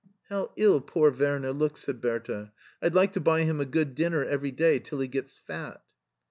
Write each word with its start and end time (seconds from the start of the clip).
"How 0.31 0.49
ill 0.55 0.81
poor 0.81 1.11
Werner 1.11 1.51
looks," 1.53 1.83
said 1.83 2.01
Bertha." 2.01 2.51
I'd 2.81 2.95
like 2.95 3.13
to 3.13 3.19
buy 3.19 3.41
him 3.41 3.61
a 3.61 3.65
good 3.65 3.93
dinner 3.93 4.25
every 4.25 4.49
day 4.49 4.79
till 4.79 4.97
ht 4.99 5.11
gets 5.11 5.37
fat." 5.37 5.83